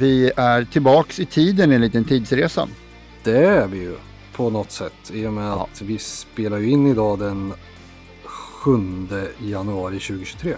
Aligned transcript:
Vi 0.00 0.32
är 0.36 0.64
tillbaks 0.64 1.20
i 1.20 1.26
tiden 1.26 1.72
i 1.72 1.74
en 1.74 1.80
liten 1.80 2.04
tidsresa. 2.04 2.68
Det 3.24 3.36
är 3.38 3.68
vi 3.68 3.78
ju 3.78 3.94
på 4.36 4.50
något 4.50 4.70
sätt 4.70 5.10
i 5.12 5.26
och 5.26 5.32
med 5.32 5.46
Ja. 5.46 5.68
att 5.72 5.82
vi 5.82 5.98
spelar 5.98 6.58
ju 6.58 6.70
in 6.70 6.86
idag 6.86 7.18
den 7.18 7.52
7 8.24 8.70
januari 9.38 9.98
2023. 9.98 10.54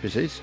Precis. 0.00 0.42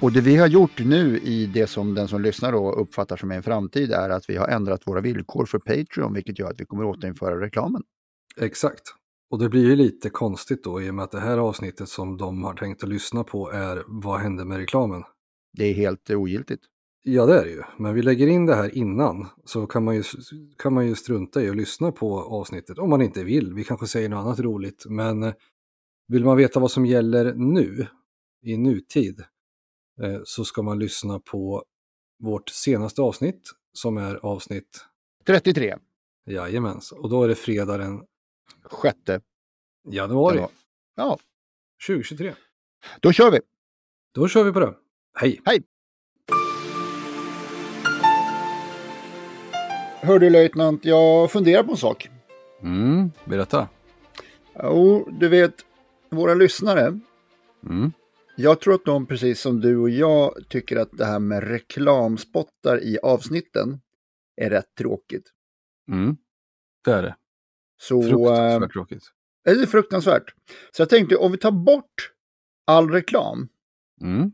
Och 0.00 0.12
det 0.12 0.20
vi 0.20 0.36
har 0.36 0.46
gjort 0.46 0.78
nu 0.78 1.18
i 1.18 1.46
det 1.46 1.66
som 1.66 1.94
den 1.94 2.08
som 2.08 2.22
lyssnar 2.22 2.52
då 2.52 2.72
uppfattar 2.72 3.16
som 3.16 3.30
en 3.30 3.42
framtid 3.42 3.92
är 3.92 4.10
att 4.10 4.30
vi 4.30 4.36
har 4.36 4.48
ändrat 4.48 4.82
våra 4.86 5.00
villkor 5.00 5.46
för 5.46 5.58
Patreon, 5.58 6.14
vilket 6.14 6.38
gör 6.38 6.50
att 6.50 6.60
vi 6.60 6.64
kommer 6.64 6.84
återinföra 6.84 7.40
reklamen. 7.40 7.82
Exakt. 8.40 8.82
Och 9.30 9.38
det 9.38 9.48
blir 9.48 9.64
ju 9.64 9.76
lite 9.76 10.10
konstigt 10.10 10.64
då 10.64 10.82
i 10.82 10.90
och 10.90 10.94
med 10.94 11.02
att 11.02 11.10
det 11.10 11.20
här 11.20 11.38
avsnittet 11.38 11.88
som 11.88 12.16
de 12.16 12.44
har 12.44 12.54
tänkt 12.54 12.82
att 12.82 12.88
lyssna 12.88 13.24
på 13.24 13.50
är 13.50 13.82
Vad 13.86 14.20
hände 14.20 14.44
med 14.44 14.58
reklamen? 14.58 15.02
Det 15.52 15.64
är 15.64 15.74
helt 15.74 16.10
ogiltigt. 16.10 16.60
Ja, 17.06 17.26
det 17.26 17.40
är 17.40 17.44
det 17.44 17.50
ju. 17.50 17.62
Men 17.78 17.94
vi 17.94 18.02
lägger 18.02 18.26
in 18.26 18.46
det 18.46 18.54
här 18.54 18.76
innan 18.76 19.26
så 19.44 19.66
kan 19.66 19.84
man 19.84 19.96
ju, 19.96 20.02
kan 20.58 20.72
man 20.72 20.86
ju 20.86 20.94
strunta 20.94 21.42
i 21.42 21.48
att 21.50 21.56
lyssna 21.56 21.92
på 21.92 22.20
avsnittet 22.20 22.78
om 22.78 22.90
man 22.90 23.02
inte 23.02 23.24
vill. 23.24 23.54
Vi 23.54 23.64
kanske 23.64 23.86
säger 23.86 24.08
något 24.08 24.24
annat 24.24 24.40
roligt, 24.40 24.84
men 24.88 25.22
eh, 25.22 25.34
vill 26.08 26.24
man 26.24 26.36
veta 26.36 26.60
vad 26.60 26.70
som 26.70 26.86
gäller 26.86 27.34
nu, 27.34 27.86
i 28.42 28.56
nutid, 28.56 29.20
eh, 30.02 30.20
så 30.24 30.44
ska 30.44 30.62
man 30.62 30.78
lyssna 30.78 31.20
på 31.20 31.64
vårt 32.18 32.48
senaste 32.48 33.02
avsnitt 33.02 33.50
som 33.72 33.96
är 33.96 34.14
avsnitt 34.14 34.86
33. 35.26 35.76
Jajamens, 36.26 36.92
och 36.92 37.10
då 37.10 37.22
är 37.22 37.28
det 37.28 37.34
fredag 37.34 37.78
den 37.78 38.02
Sjätte. 38.62 39.20
januari 39.90 40.36
januari. 40.36 40.52
Ja, 40.94 41.18
2023. 41.86 42.34
då 43.00 43.12
kör 43.12 43.30
vi. 43.30 43.40
Då 44.14 44.28
kör 44.28 44.44
vi 44.44 44.52
på 44.52 44.60
det. 44.60 44.74
Hej! 45.14 45.40
Hör 50.04 50.18
du 50.18 50.30
löjtnant, 50.30 50.84
jag 50.84 51.30
funderar 51.32 51.62
på 51.62 51.70
en 51.70 51.76
sak. 51.76 52.08
Mm, 52.62 53.10
berätta. 53.24 53.68
Jo, 54.62 55.08
du 55.20 55.28
vet, 55.28 55.54
våra 56.10 56.34
lyssnare, 56.34 57.00
Mm. 57.66 57.92
jag 58.36 58.60
tror 58.60 58.74
att 58.74 58.84
de 58.84 59.06
precis 59.06 59.40
som 59.40 59.60
du 59.60 59.76
och 59.78 59.90
jag 59.90 60.34
tycker 60.48 60.76
att 60.76 60.88
det 60.92 61.04
här 61.04 61.18
med 61.18 61.48
reklamspottar 61.48 62.82
i 62.82 62.98
avsnitten 63.02 63.80
är 64.36 64.50
rätt 64.50 64.74
tråkigt. 64.78 65.30
Mm. 65.90 66.16
Det 66.84 66.92
är 66.92 67.02
det. 67.02 67.16
Så 67.76 68.00
eh, 68.02 68.08
Fruktansvärt 68.08 68.72
tråkigt. 68.72 69.02
det 69.44 69.50
är 69.50 69.66
fruktansvärt. 69.66 70.34
Så 70.72 70.82
jag 70.82 70.88
tänkte, 70.88 71.16
om 71.16 71.32
vi 71.32 71.38
tar 71.38 71.50
bort 71.52 72.12
all 72.66 72.90
reklam, 72.90 73.48
Mm. 74.00 74.32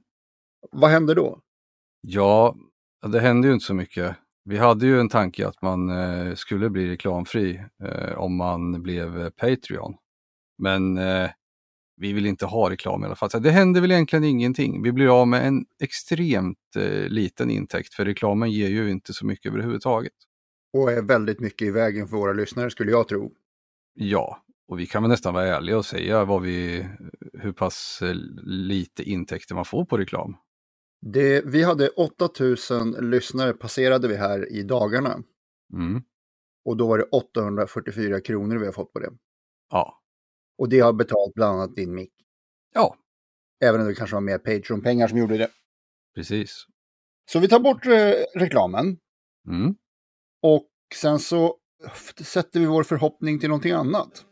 vad 0.71 0.91
händer 0.91 1.15
då? 1.15 1.41
Ja, 2.01 2.57
det 3.13 3.21
hände 3.21 3.49
ju 3.49 3.55
inte 3.55 3.67
så 3.67 3.75
mycket. 3.75 4.17
Vi 4.51 4.59
hade 4.59 4.87
ju 4.87 5.01
en 5.01 5.09
tanke 5.09 5.49
att 5.49 5.63
man 5.63 5.91
eh, 5.91 6.35
skulle 6.35 6.71
bli 6.71 6.91
reklamfri 6.91 7.65
eh, 7.85 8.19
om 8.19 8.37
man 8.37 8.83
blev 8.83 9.23
eh, 9.23 9.31
Patreon. 9.31 9.95
Men 10.59 10.99
vi 11.97 12.13
vill 12.13 12.27
inte 12.27 12.47
ha 12.47 12.71
reklam 12.71 13.03
i 13.03 13.07
alla 13.07 13.15
fall. 13.15 13.31
Så 13.31 13.39
det 13.39 13.51
händer 13.51 13.81
väl 13.81 13.93
egentligen 13.93 14.25
ingenting. 14.25 14.83
Vi 14.83 14.93
blir 14.93 15.21
av 15.21 15.29
med 15.29 15.47
en 15.47 15.65
extremt 15.83 16.59
liten 17.09 17.51
intäkt 17.51 17.95
för 17.95 18.05
reklamen 18.05 18.51
ger 18.51 18.69
ju 18.69 18.91
inte 18.91 19.13
så 19.13 19.27
mycket 19.27 19.53
överhuvudtaget. 19.53 20.13
Och 20.73 20.93
är 20.93 21.03
väldigt 21.03 21.41
mycket 21.41 21.69
i 21.69 21.71
vägen 21.71 22.09
för 22.09 22.17
våra 22.17 22.33
lyssnare 22.33 22.71
skulle 22.71 22.91
jag 22.91 23.09
tro. 23.09 23.33
Ja, 23.95 24.43
och 24.69 24.81
vi 24.81 24.87
kan 24.87 25.03
väl 25.03 25.11
nästan 25.11 25.35
vara 25.35 25.57
ärliga 25.57 25.79
och 25.79 25.87
säga 25.87 26.25
vad 26.25 26.43
vi, 26.43 26.87
hur 27.33 27.53
pass 27.53 28.03
lite 28.43 29.03
intäkter 29.03 29.55
man 29.55 29.65
får 29.65 29.85
på 29.85 29.99
reklam. 29.99 30.37
Det, 31.01 31.43
vi 31.47 31.63
hade 31.63 31.89
8000 31.89 32.91
lyssnare 33.11 33.53
passerade 33.53 34.09
vi 34.09 34.17
här 34.17 34.53
i 34.53 34.63
dagarna. 34.63 35.23
Mm. 35.73 36.03
Och 36.65 36.77
då 36.77 36.89
var 36.89 36.99
det 36.99 37.05
844 37.05 38.21
kronor 38.21 38.57
vi 38.57 38.67
har 38.67 38.73
fått 38.73 38.93
på 38.93 38.99
det. 38.99 39.11
Ja. 39.71 40.03
Och 40.59 40.69
det 40.69 40.81
har 40.81 40.93
betalt 40.93 41.35
bland 41.35 41.57
annat 41.57 41.75
din 41.77 41.95
mick. 41.95 42.13
ja, 42.75 42.97
Även 43.65 43.81
om 43.81 43.87
det 43.87 43.95
kanske 43.95 44.17
var 44.17 44.21
mer 44.21 44.39
Patreon-pengar 44.39 45.09
som 45.09 45.19
gjorde 45.19 45.39
det. 45.39 45.51
precis. 46.15 46.67
Så 47.31 47.39
vi 47.39 47.49
tar 47.49 47.61
bort 47.61 47.87
eh, 47.87 48.41
reklamen. 48.41 48.99
Mm. 49.49 49.75
Och 50.43 50.69
sen 50.95 51.19
så 51.19 51.57
sätter 52.25 52.61
vi 52.61 52.67
vår 52.67 52.83
förhoppning 52.83 53.39
till 53.39 53.49
någonting 53.49 53.73
annat. 53.73 54.25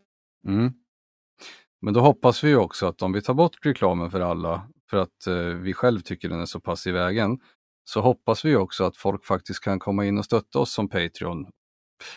Mm. 0.47 0.73
Men 1.81 1.93
då 1.93 1.99
hoppas 1.99 2.43
vi 2.43 2.55
också 2.55 2.85
att 2.85 3.01
om 3.01 3.13
vi 3.13 3.21
tar 3.21 3.33
bort 3.33 3.65
reklamen 3.65 4.11
för 4.11 4.19
alla, 4.19 4.69
för 4.89 4.97
att 4.97 5.27
eh, 5.27 5.35
vi 5.35 5.73
själv 5.73 5.99
tycker 5.99 6.29
den 6.29 6.41
är 6.41 6.45
så 6.45 6.59
pass 6.59 6.87
i 6.87 6.91
vägen, 6.91 7.39
så 7.83 8.01
hoppas 8.01 8.45
vi 8.45 8.55
också 8.55 8.83
att 8.83 8.97
folk 8.97 9.25
faktiskt 9.25 9.59
kan 9.59 9.79
komma 9.79 10.05
in 10.05 10.17
och 10.17 10.25
stötta 10.25 10.59
oss 10.59 10.73
som 10.73 10.89
Patreon. 10.89 11.47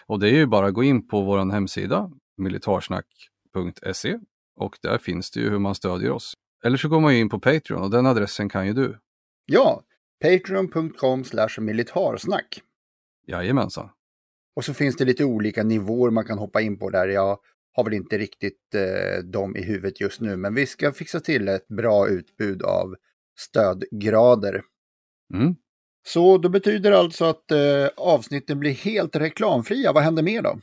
Och 0.07 0.21
det 0.21 0.29
är 0.29 0.35
ju 0.35 0.47
bara 0.47 0.67
att 0.67 0.75
gå 0.75 0.85
in 0.85 1.09
på 1.09 1.23
vår 1.23 1.53
hemsida, 1.53 2.11
militarsnack.se, 2.37 4.19
och 4.57 4.79
där 4.83 4.99
finns 4.99 5.31
det 5.31 5.41
ju 5.41 5.51
hur 5.51 5.59
man 5.59 5.75
stödjer 5.75 6.11
oss. 6.11 6.35
Eller 6.65 6.77
så 6.77 6.89
går 6.89 7.01
man 7.01 7.15
ju 7.15 7.21
in 7.21 7.29
på 7.29 7.41
Patreon 7.41 7.83
och 7.83 7.91
den 7.91 8.07
adressen 8.07 8.49
kan 8.49 8.67
ju 8.67 8.73
du. 8.73 8.99
Ja, 9.47 9.83
patreon.com 10.23 11.25
militarsnack. 11.59 12.63
Jajamensan. 13.27 13.91
Och 14.57 14.65
så 14.65 14.75
finns 14.75 14.97
det 14.97 15.05
lite 15.05 15.25
olika 15.25 15.63
nivåer 15.63 16.11
man 16.11 16.25
kan 16.25 16.39
hoppa 16.39 16.61
in 16.61 16.79
på 16.79 16.91
där. 16.91 17.09
Jag 17.09 17.39
har 17.73 17.85
väl 17.85 17.95
inte 17.95 18.19
riktigt 18.19 18.75
eh, 18.75 19.25
dem 19.25 19.57
i 19.57 19.63
huvudet 19.63 20.01
just 20.01 20.21
nu, 20.21 20.37
men 20.37 20.55
vi 20.55 20.67
ska 20.67 20.93
fixa 20.93 21.21
till 21.21 21.49
ett 21.49 21.69
bra 21.69 22.09
utbud 22.09 22.63
av 22.63 22.97
stödgrader. 23.41 24.63
Mm. 25.35 25.57
Så 26.07 26.39
då 26.39 26.49
betyder 26.49 26.91
det 26.91 26.99
alltså 26.99 27.25
att 27.25 27.51
eh, 27.51 27.89
avsnitten 27.97 28.59
blir 28.59 28.73
helt 28.73 29.17
reklamfria. 29.17 29.93
Vad 29.93 30.03
händer 30.03 30.23
mer 30.23 30.43
då? 30.43 30.59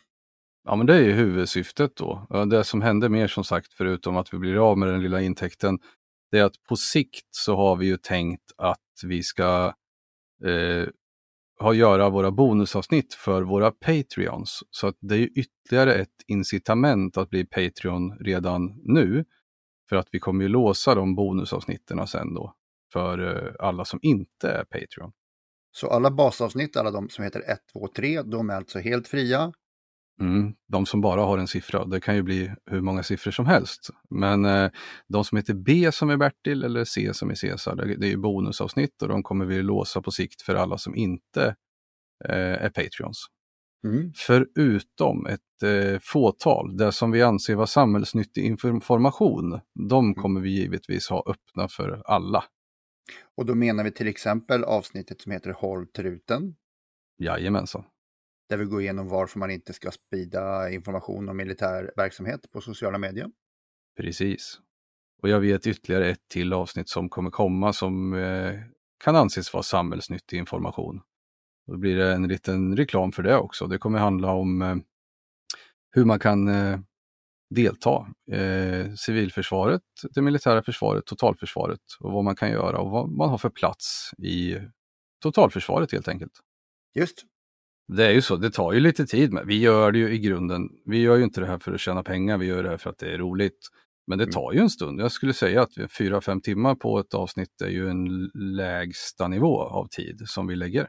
Ja, 0.63 0.75
men 0.75 0.87
det 0.87 0.95
är 0.95 1.01
ju 1.01 1.11
huvudsyftet 1.11 1.95
då. 1.95 2.27
Det 2.49 2.63
som 2.63 2.81
händer 2.81 3.09
mer 3.09 3.27
som 3.27 3.43
sagt, 3.43 3.73
förutom 3.73 4.17
att 4.17 4.33
vi 4.33 4.37
blir 4.37 4.69
av 4.69 4.77
med 4.77 4.89
den 4.89 5.01
lilla 5.01 5.21
intäkten, 5.21 5.79
det 6.31 6.39
är 6.39 6.43
att 6.43 6.63
på 6.69 6.75
sikt 6.75 7.27
så 7.31 7.55
har 7.55 7.75
vi 7.75 7.85
ju 7.85 7.97
tänkt 7.97 8.51
att 8.57 8.79
vi 9.03 9.23
ska 9.23 9.73
eh, 10.45 10.87
ha 11.59 11.73
göra 11.73 12.09
våra 12.09 12.31
bonusavsnitt 12.31 13.13
för 13.13 13.41
våra 13.41 13.71
Patreons. 13.71 14.59
Så 14.71 14.87
att 14.87 14.97
det 14.99 15.15
är 15.15 15.39
ytterligare 15.39 15.93
ett 15.93 16.23
incitament 16.27 17.17
att 17.17 17.29
bli 17.29 17.45
Patreon 17.45 18.17
redan 18.19 18.81
nu. 18.83 19.25
För 19.89 19.95
att 19.95 20.07
vi 20.11 20.19
kommer 20.19 20.43
ju 20.43 20.47
låsa 20.47 20.95
de 20.95 21.15
bonusavsnitten 21.15 22.07
sen 22.07 22.33
då 22.33 22.53
för 22.93 23.35
eh, 23.35 23.53
alla 23.59 23.85
som 23.85 23.99
inte 24.01 24.49
är 24.49 24.63
Patreon. 24.63 25.11
Så 25.71 25.89
alla 25.89 26.11
basavsnitt, 26.11 26.77
alla 26.77 26.91
de 26.91 27.09
som 27.09 27.23
heter 27.23 27.39
1, 27.51 27.59
2, 27.73 27.87
3, 27.95 28.21
de 28.21 28.49
är 28.49 28.53
alltså 28.53 28.79
helt 28.79 29.07
fria. 29.07 29.53
Mm, 30.19 30.53
de 30.67 30.85
som 30.85 31.01
bara 31.01 31.21
har 31.21 31.37
en 31.37 31.47
siffra, 31.47 31.85
det 31.85 31.99
kan 32.01 32.15
ju 32.15 32.23
bli 32.23 32.51
hur 32.65 32.81
många 32.81 33.03
siffror 33.03 33.31
som 33.31 33.45
helst. 33.45 33.89
Men 34.09 34.45
eh, 34.45 34.71
de 35.07 35.23
som 35.25 35.35
heter 35.37 35.53
B 35.53 35.91
som 35.91 36.09
är 36.09 36.17
Bertil 36.17 36.63
eller 36.63 36.83
C 36.83 37.13
som 37.13 37.29
är 37.29 37.35
Cesar, 37.35 37.75
det, 37.75 37.95
det 37.95 38.11
är 38.11 38.17
bonusavsnitt 38.17 39.01
och 39.01 39.07
de 39.07 39.23
kommer 39.23 39.45
vi 39.45 39.61
låsa 39.61 40.01
på 40.01 40.11
sikt 40.11 40.41
för 40.41 40.55
alla 40.55 40.77
som 40.77 40.95
inte 40.95 41.55
eh, 42.25 42.63
är 42.63 42.69
Patreons. 42.69 43.25
Mm. 43.87 44.11
Förutom 44.15 45.25
ett 45.25 45.63
eh, 45.63 45.99
fåtal, 46.01 46.77
det 46.77 46.91
som 46.91 47.11
vi 47.11 47.21
anser 47.21 47.55
vara 47.55 47.67
samhällsnyttig 47.67 48.45
information, 48.45 49.59
de 49.89 50.05
Mm. 50.05 50.15
kommer 50.15 50.41
vi 50.41 50.49
givetvis 50.49 51.09
ha 51.09 51.23
öppna 51.27 51.67
för 51.67 52.01
alla. 52.05 52.43
Och 53.37 53.45
då 53.45 53.55
menar 53.55 53.83
vi 53.83 53.91
till 53.91 54.07
exempel 54.07 54.63
avsnittet 54.63 55.21
som 55.21 55.31
heter 55.31 55.51
Håll 55.51 55.87
truten. 55.87 56.55
Jajamensan. 57.19 57.83
Där 58.49 58.57
vi 58.57 58.65
går 58.65 58.81
igenom 58.81 59.07
varför 59.07 59.39
man 59.39 59.51
inte 59.51 59.73
ska 59.73 59.91
sprida 59.91 60.69
information 60.69 61.29
om 61.29 61.37
militär 61.37 61.91
verksamhet 61.95 62.51
på 62.51 62.61
sociala 62.61 62.97
medier. 62.97 63.27
Precis. 63.97 64.59
Och 65.21 65.29
jag 65.29 65.39
vet 65.39 65.67
ytterligare 65.67 66.09
ett 66.09 66.27
till 66.27 66.53
avsnitt 66.53 66.89
som 66.89 67.09
kommer 67.09 67.29
komma 67.29 67.73
som 67.73 68.13
eh, 68.13 68.53
kan 69.03 69.15
anses 69.15 69.53
vara 69.53 69.63
samhällsnyttig 69.63 70.37
information. 70.37 71.01
Då 71.67 71.77
blir 71.77 71.95
det 71.95 72.13
en 72.13 72.27
liten 72.27 72.77
reklam 72.77 73.11
för 73.11 73.23
det 73.23 73.37
också. 73.37 73.67
Det 73.67 73.77
kommer 73.77 73.99
handla 73.99 74.31
om 74.31 74.61
eh, 74.61 74.75
hur 75.91 76.05
man 76.05 76.19
kan 76.19 76.47
eh, 76.47 76.79
delta. 77.49 78.07
Eh, 78.31 78.93
civilförsvaret, 78.93 79.81
det 80.11 80.21
militära 80.21 80.63
försvaret, 80.63 81.05
totalförsvaret 81.05 81.81
och 81.99 82.11
vad 82.11 82.23
man 82.23 82.35
kan 82.35 82.51
göra 82.51 82.79
och 82.79 82.91
vad 82.91 83.09
man 83.09 83.29
har 83.29 83.37
för 83.37 83.49
plats 83.49 84.11
i 84.17 84.57
totalförsvaret 85.21 85.91
helt 85.91 86.07
enkelt. 86.07 86.33
Just. 86.95 87.25
Det 87.97 88.05
är 88.05 88.11
ju 88.11 88.21
så, 88.21 88.35
det 88.35 88.51
tar 88.51 88.73
ju 88.73 88.79
lite 88.79 89.05
tid 89.05 89.33
med. 89.33 89.45
Vi 89.45 89.59
gör 89.59 89.91
det 89.91 89.99
ju 89.99 90.09
i 90.13 90.19
grunden. 90.19 90.69
Vi 90.85 90.97
gör 91.01 91.15
ju 91.15 91.23
inte 91.23 91.41
det 91.41 91.47
här 91.47 91.57
för 91.59 91.73
att 91.73 91.79
tjäna 91.79 92.03
pengar, 92.03 92.37
vi 92.37 92.45
gör 92.45 92.63
det 92.63 92.69
här 92.69 92.77
för 92.77 92.89
att 92.89 92.97
det 92.97 93.13
är 93.13 93.17
roligt. 93.17 93.67
Men 94.07 94.17
det 94.17 94.23
Mm. 94.23 94.33
tar 94.33 94.53
ju 94.53 94.59
en 94.59 94.69
stund. 94.69 95.01
Jag 95.01 95.11
skulle 95.11 95.33
säga 95.33 95.61
att 95.61 95.71
fyra, 95.97 96.21
fem 96.21 96.41
timmar 96.41 96.75
på 96.75 96.99
ett 96.99 97.13
avsnitt 97.13 97.61
är 97.61 97.67
ju 97.69 97.89
en 97.89 98.29
lägsta 98.33 99.27
nivå 99.27 99.61
av 99.61 99.87
tid 99.87 100.21
som 100.25 100.47
vi 100.47 100.55
lägger. 100.55 100.87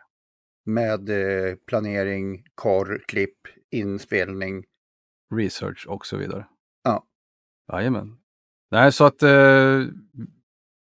Med 0.67 1.09
eh, 1.11 1.55
planering, 1.67 2.45
korr, 2.55 3.03
klipp, 3.09 3.39
inspelning. 3.71 4.65
Research 5.35 5.87
och 5.89 6.07
så 6.07 6.17
vidare. 6.17 6.47
Ja. 6.85 7.05
Jajamän. 7.73 8.17
Nej, 8.71 8.93
så 8.93 9.05
att 9.05 9.23
eh, 9.23 9.81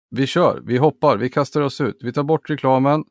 vi 0.09 0.27
kör, 0.27 0.61
vi 0.65 0.77
hoppar, 0.77 1.17
vi 1.17 1.29
kastar 1.29 1.61
oss 1.61 1.81
ut. 1.81 1.97
Vi 2.01 2.13
tar 2.13 2.23
bort 2.23 2.49
reklamen 2.49 3.03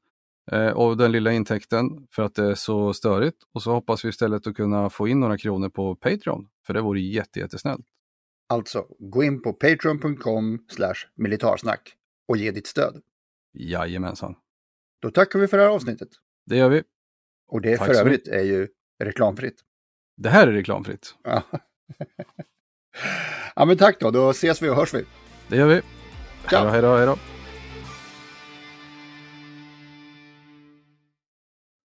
eh, 0.53 0.73
av 0.73 0.97
den 0.97 1.13
lilla 1.13 1.33
intäkten 1.33 2.07
för 2.11 2.23
att 2.23 2.35
det 2.35 2.45
är 2.45 2.55
så 2.55 2.93
störigt. 2.93 3.37
Och 3.55 3.63
så 3.63 3.73
hoppas 3.73 4.05
vi 4.05 4.09
istället 4.09 4.47
att 4.47 4.57
kunna 4.57 4.91
få 4.91 5.09
in 5.09 5.21
några 5.21 5.39
kronor 5.39 5.69
på 5.69 5.95
Patreon, 5.95 6.49
för 6.67 6.75
det 6.75 6.81
vore 6.81 7.01
jätte, 7.01 7.39
jättesnällt. 7.39 7.87
Alltså, 8.49 8.87
gå 8.99 9.25
in 9.25 9.43
på 9.43 9.53
patreon.com 9.53 10.59
militarsnack 11.15 11.97
och 12.29 12.37
ge 12.37 12.51
ditt 12.51 12.67
stöd. 12.67 13.03
Jajamensan. 13.55 14.35
Då 15.03 15.11
tackar 15.11 15.39
vi 15.39 15.49
för 15.49 15.57
det 15.57 15.63
här 15.63 15.71
avsnittet. 15.71 16.09
Det 16.47 16.57
gör 16.57 16.69
vi. 16.69 16.83
Och 17.49 17.61
det 17.61 17.77
Tack 17.77 17.87
för 17.87 17.95
övrigt 17.95 18.29
är 18.29 18.43
ju 18.43 18.69
reklamfritt. 19.05 19.61
Det 20.17 20.29
här 20.29 20.49
är 20.49 20.53
reklamfritt. 20.53 21.15
Ja. 21.23 21.43
ja, 23.57 23.65
men 23.65 23.77
tack 23.77 24.01
då. 24.01 24.11
Då 24.11 24.31
ses 24.31 24.63
vi 24.63 24.69
och 24.69 24.77
hörs 24.77 24.95
vi. 24.95 25.05
Det 25.49 25.57
gör 25.57 25.67
vi. 25.67 25.75
Hej 26.45 26.63
då, 26.65 26.69
hej 26.69 26.83
då, 26.83 26.97
hej 26.97 27.07
då. 27.07 27.36